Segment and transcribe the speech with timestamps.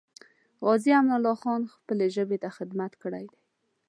[0.65, 3.39] غازي امان الله خان خپلې ژبې ته خدمت کړی دی.